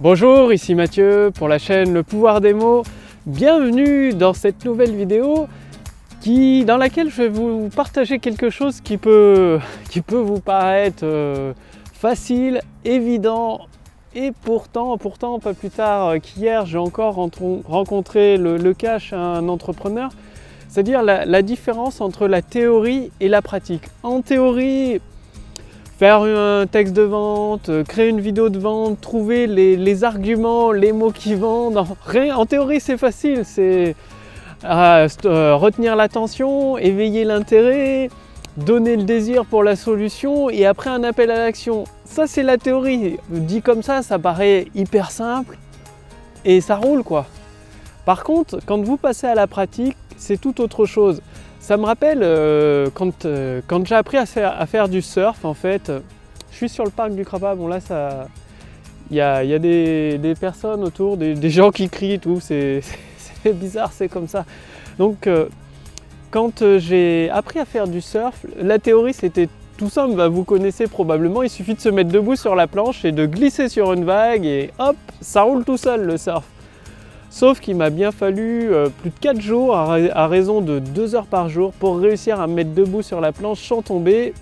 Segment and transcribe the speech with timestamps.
[0.00, 2.82] Bonjour, ici Mathieu pour la chaîne Le pouvoir des mots.
[3.26, 5.46] Bienvenue dans cette nouvelle vidéo
[6.20, 9.60] qui, dans laquelle je vais vous partager quelque chose qui peut,
[9.90, 11.52] qui peut vous paraître euh,
[11.92, 13.68] facile, évident
[14.16, 20.10] et pourtant, pourtant pas plus tard qu'hier, j'ai encore rencontré le, le cash un entrepreneur.
[20.68, 23.84] C'est-à-dire la différence entre la théorie et la pratique.
[24.02, 25.00] En théorie,
[26.04, 30.92] faire un texte de vente, euh, créer une vidéo de vente, trouver les, arguments, les
[30.92, 31.78] mots qui vendent.
[31.78, 33.40] En théorie, c'est facile.
[33.46, 33.96] C'est
[34.64, 38.10] euh, euh, retenir l'attention, éveiller l'intérêt,
[38.58, 41.84] donner le désir pour la solution et après un appel à l'action.
[42.04, 43.16] Ça, c'est la théorie.
[43.30, 45.56] Dit comme ça, ça paraît hyper simple
[46.44, 47.24] et ça roule quoi.
[48.04, 51.22] Par contre, quand vous passez à la pratique, c'est tout autre chose.
[51.64, 52.90] Ça me rappelle euh,
[53.24, 55.90] euh, quand, j'ai appris à faire, du surf, en fait,
[56.50, 58.28] je suis sur le parc du Crapa, bon là, ça,
[59.10, 62.82] il y a, des, personnes autour, des, gens qui crient et tout, c'est
[63.46, 64.44] bizarre, c'est comme ça.
[64.98, 65.46] Donc, euh,
[66.30, 70.86] quand j'ai appris à faire du surf, la théorie c'était tout simple, bah, vous connaissez
[70.86, 74.04] probablement, il suffit de se mettre debout sur la planche et de glisser sur une
[74.04, 76.44] vague et hop, ça roule tout seul le surf.
[77.34, 81.26] Sauf qu'il m'a bien fallu euh, plus de 4 jours à, raison de 2 heures
[81.26, 84.34] par jour pour réussir à me mettre debout sur la planche sans tomber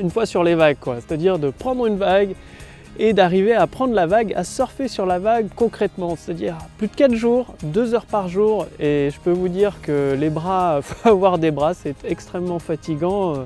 [0.00, 0.78] une fois sur les vagues.
[1.06, 2.34] C'est-à-dire de prendre une vague
[2.98, 6.16] et d'arriver à prendre la vague, à surfer sur la vague concrètement.
[6.16, 8.66] C'est-à-dire plus de 4 jours, 2 heures par jour.
[8.80, 13.34] Et je peux vous dire que les bras, faut avoir des bras, c'est extrêmement fatigant
[13.34, 13.38] euh,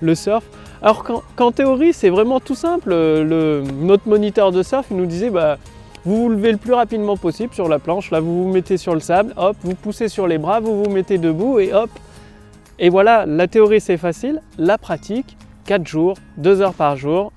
[0.00, 0.44] le surf.
[0.82, 1.02] Alors
[1.34, 2.90] qu'en théorie, c'est vraiment tout simple.
[2.90, 5.58] Le, notre moniteur de surf nous disait bah,
[6.04, 8.10] vous vous levez le plus rapidement possible sur la planche.
[8.10, 10.90] Là, vous vous mettez sur le sable, hop, vous poussez sur les bras, vous vous
[10.90, 11.90] mettez debout et hop.
[12.78, 17.32] Et voilà, la théorie c'est facile, la pratique, 4 jours, 2 heures par jour.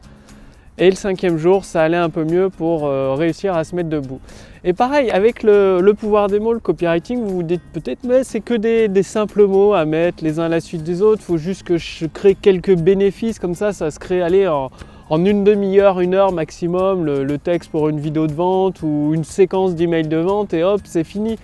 [0.80, 3.90] Et le cinquième jour, ça allait un peu mieux pour euh, réussir à se mettre
[3.90, 4.20] debout.
[4.64, 8.42] Et pareil, avec le, pouvoir des mots, le copywriting, vous vous dites peut-être, mais c'est
[8.42, 11.22] que des, des, simples mots à mettre les uns à la suite des autres.
[11.24, 14.70] Il faut juste que je crée quelques bénéfices, comme ça, ça se crée aller en,
[15.10, 19.24] en une demi-heure, une heure maximum, le, texte pour une vidéo de vente ou une
[19.24, 21.38] séquence d'emails de vente et hop, c'est fini.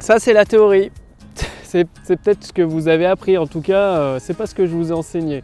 [0.00, 0.90] Ça, c'est la théorie.
[1.64, 4.64] C'est peut-être ce que vous avez appris, en tout cas, euh, c'est pas ce que
[4.64, 5.42] je vous ai enseigné.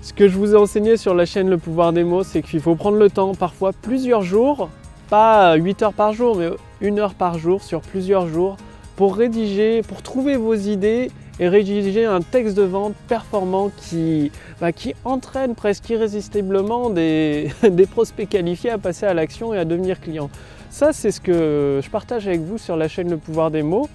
[0.00, 2.58] Ce que je vous ai enseigné sur la chaîne Le pouvoir des mots, c'est qu'il
[2.58, 4.70] faut prendre le temps, parfois plusieurs jours,
[5.08, 6.48] pas 8 heures par jour, mais
[6.80, 8.56] une heure par jour sur plusieurs jours,
[8.96, 14.72] pour rédiger, pour trouver vos idées et rédiger un texte de vente performant qui, bah,
[14.72, 20.00] qui entraîne presque irrésistiblement des, des, prospects qualifiés à passer à l'action et à devenir
[20.00, 20.30] clients.
[20.70, 23.88] Ça, c'est ce que je partage avec vous sur la chaîne Le pouvoir des mots.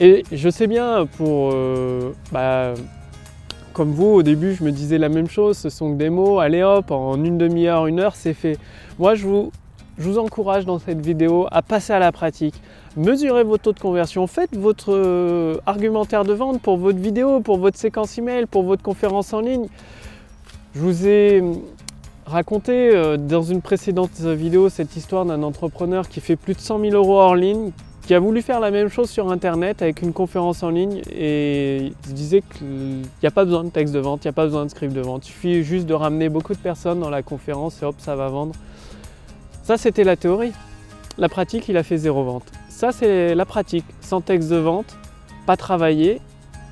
[0.00, 2.74] Et je sais bien, pour, euh, bah,
[3.72, 6.38] comme vous, au début, je me disais la même chose, ce sont que des mots,
[6.40, 8.58] allez hop, en une demi-heure, une heure, c'est fait.
[8.98, 9.52] Moi, je vous,
[9.98, 12.54] je vous encourage dans cette vidéo à passer à la pratique.
[12.96, 17.58] Mesurez vos taux de conversion, faites votre euh, argumentaire de vente pour votre vidéo, pour
[17.58, 19.66] votre séquence email, pour votre conférence en ligne.
[20.74, 21.42] Je vous ai
[22.26, 26.80] raconté euh, dans une précédente vidéo cette histoire d'un entrepreneur qui fait plus de 100
[26.80, 27.70] 000 euros hors ligne,
[28.06, 31.86] qui a voulu faire la même chose sur internet avec une conférence en ligne et
[31.86, 34.34] il se disait qu'il n'y a pas besoin de texte de vente, il n'y a
[34.34, 37.10] pas besoin de script de vente, il suffit juste de ramener beaucoup de personnes dans
[37.10, 38.54] la conférence et hop, ça va vendre.
[39.64, 40.52] Ça, c'était la théorie.
[41.16, 42.52] La pratique, il a fait zéro vente.
[42.68, 43.86] Ça, c'est la pratique.
[44.02, 44.98] Sans texte de vente,
[45.46, 46.20] pas travaillé,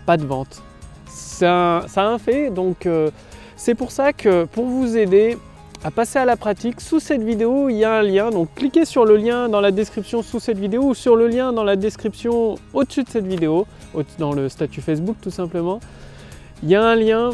[0.04, 0.62] pas de vente.
[1.06, 3.10] Ça, a un fait, donc euh,
[3.56, 5.38] c'est pour ça que pour vous aider
[5.82, 8.28] à passer à la pratique, sous cette vidéo, il y a un lien.
[8.28, 11.54] Donc cliquez sur le lien dans la description sous cette vidéo ou sur le lien
[11.54, 13.66] dans la description au-dessus de cette vidéo,
[14.18, 15.80] dans le statut Facebook tout simplement.
[16.62, 17.30] Il y a un lien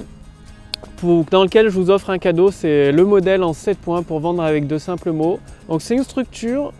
[1.31, 4.43] dans lequel je vous offre un cadeau, c'est le modèle en 7 points pour vendre
[4.43, 5.39] avec de simples mots.
[5.69, 6.72] Donc c'est une structure,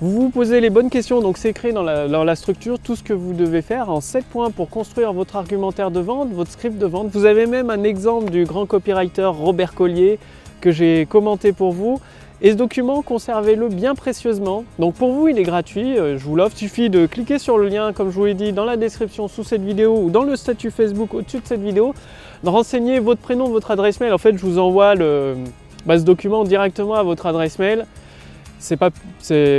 [0.00, 3.12] vous vous posez les bonnes questions, donc c'est écrit dans la, structure tout ce que
[3.12, 6.86] vous devez faire en 7 points pour construire votre argumentaire de vente, votre script de
[6.86, 7.08] vente.
[7.12, 10.18] Vous avez même un exemple du grand copywriter Robert Collier
[10.60, 12.00] que j'ai commenté pour vous.
[12.42, 14.64] Et ce document, conservez-le bien précieusement.
[14.78, 16.54] Donc pour vous, il est gratuit, euh, je vous l'offre.
[16.56, 19.28] Il suffit de cliquer sur le lien, comme je vous l'ai dit, dans la description
[19.28, 21.94] sous cette vidéo ou dans le statut Facebook au-dessus de cette vidéo.
[22.44, 24.12] De renseigner votre prénom, votre adresse mail.
[24.12, 25.36] En fait, je vous envoie le,
[25.84, 27.86] bah, ce document directement à votre adresse mail.
[28.58, 28.90] C'est pas,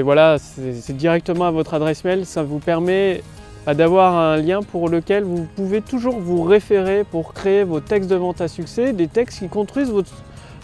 [0.03, 2.25] voilà, c'est directement à votre adresse mail.
[2.25, 3.21] Ça vous permet
[3.65, 8.09] bah, d'avoir un lien pour lequel vous pouvez toujours vous référer pour créer vos textes
[8.09, 10.11] de vente à succès, des textes qui construisent votre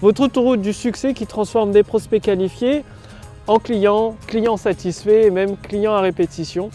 [0.04, 2.83] votre autoroute du succès qui transforme des prospects qualifiés
[3.48, 6.71] en clients, clients satisfaits et même clients à répétition.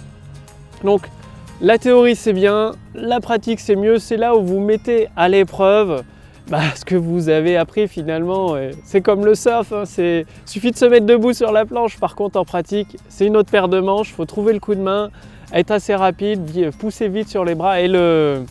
[0.82, 1.02] Donc
[1.60, 6.02] la théorie c'est bien, la pratique c'est mieux, c'est là où vous mettez à l'épreuve
[6.48, 8.56] bah, ce que vous avez appris finalement.
[8.84, 11.98] C'est comme le surf, hein, il suffit de se mettre debout sur la planche.
[11.98, 14.14] Par contre, en pratique, c'est une autre paire de manches.
[14.14, 15.10] Faut trouver le coup de main,
[15.52, 17.80] être assez rapide, pousser vite sur les bras.
[17.82, 18.44] Et le,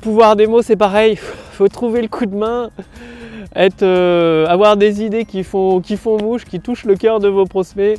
[0.00, 1.12] pouvoir des mots, c'est pareil.
[1.12, 1.18] Il
[1.52, 2.70] faut trouver le coup de main,
[3.82, 7.44] euh, avoir des idées qui font, qui font mouche, qui touchent le cœur de vos
[7.44, 7.98] prospects.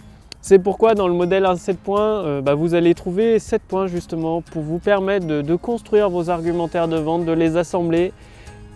[0.49, 3.87] C'est pourquoi dans le modèle à 7 points, euh, bah, vous allez trouver 7 points
[3.87, 8.13] justement pour vous permettre de, construire vos argumentaires de vente, de les assembler.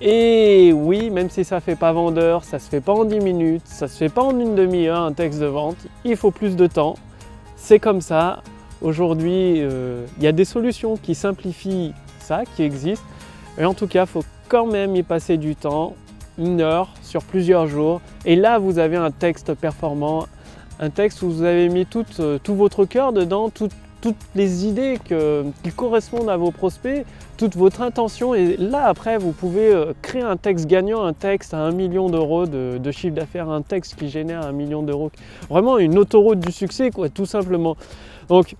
[0.01, 3.05] Et oui, même si ça ne fait pas vendeur, ça ne se fait pas en
[3.05, 6.17] 10 minutes, ça ne se fait pas en une demi-heure un texte de vente, il
[6.17, 6.95] faut plus de temps.
[7.55, 8.43] C'est comme ça.
[8.81, 13.07] Aujourd'hui, euh, il y a des solutions qui simplifient ça, qui existent.
[13.57, 15.95] Et en tout cas, il faut quand même y passer du temps,
[16.37, 18.01] une heure sur plusieurs jours.
[18.25, 20.27] Et là, vous avez un texte performant,
[20.81, 23.71] un texte où vous avez mis tout, euh, votre cœur dedans, toutes
[24.35, 24.97] les idées
[25.63, 27.05] qui correspondent à vos prospects,
[27.37, 28.33] toute votre intention.
[28.33, 32.09] Et là, après, vous pouvez euh, créer un texte gagnant, un texte à un million
[32.09, 35.11] d'euros de, de, chiffre d'affaires, un texte qui génère un million d'euros.
[35.49, 37.77] Vraiment une autoroute du succès, quoi, tout simplement.
[38.27, 38.55] Donc,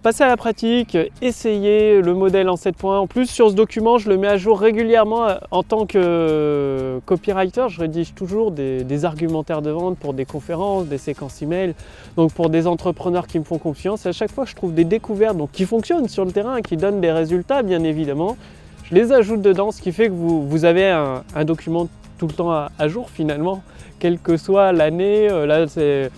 [0.00, 3.00] Passez à la pratique, essayez le modèle en 7 points.
[3.00, 5.98] En plus, sur ce document, je le mets à jour régulièrement euh, en tant que
[5.98, 7.66] euh, copywriter.
[7.68, 11.74] Je rédige toujours des, argumentaires de vente pour des conférences, des séquences email,
[12.16, 14.06] donc pour des entrepreneurs qui me font confiance.
[14.06, 16.76] Et à chaque fois, je trouve des découvertes donc, qui fonctionnent sur le terrain, qui
[16.76, 18.36] donnent des résultats, bien évidemment.
[18.84, 22.52] Je les ajoute dedans, ce qui fait que vous, avez un, document tout le temps
[22.52, 23.62] à, à jour finalement,
[23.98, 25.28] quelle que soit l'année.
[25.28, 26.10] Euh, là, c'est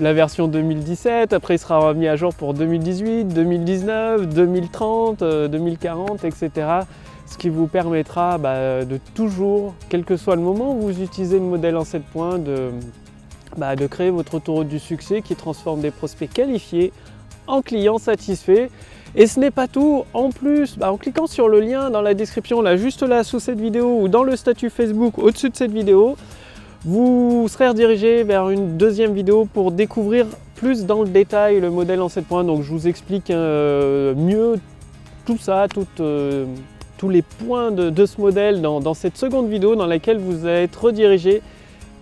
[0.00, 6.50] la version 2017, après il sera mis à jour pour 2018, 2019, 2030, 2040, etc.
[7.26, 11.38] Ce qui vous permettra bah, de toujours, quel que soit le moment où vous utilisez
[11.38, 12.70] le modèle en 7 points, de,
[13.56, 16.92] bah, de créer votre autoroute du succès qui transforme des prospects qualifiés
[17.46, 18.68] en clients satisfaits.
[19.16, 22.14] Et ce n'est pas tout, en plus, bah, en cliquant sur le lien dans la
[22.14, 25.72] description, là juste là sous cette vidéo ou dans le statut Facebook au-dessus de cette
[25.72, 26.16] vidéo,
[26.84, 32.00] vous serez redirigé vers une deuxième vidéo pour découvrir plus dans le détail le modèle
[32.00, 32.44] en 7 points.
[32.44, 34.58] Donc je vous explique euh, mieux
[35.26, 35.66] tout ça,
[36.00, 36.46] euh,
[36.96, 41.42] tous les points de, ce modèle dans, cette seconde vidéo dans laquelle vous être redirigé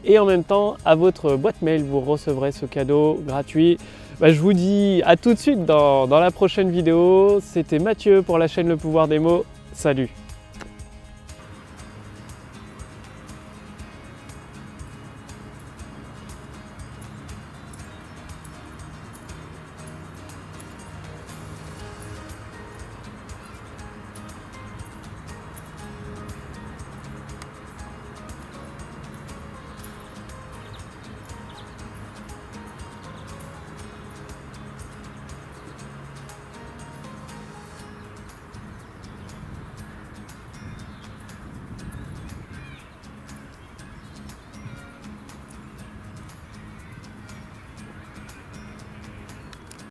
[0.04, 3.78] et en même temps à votre boîte mail vous recevrez ce cadeau gratuit.
[4.20, 7.40] Bah, je vous dis à tout de suite dans la prochaine vidéo.
[7.42, 9.44] C'était Mathieu pour la chaîne Le Pouvoir des mots.
[9.72, 10.08] Salut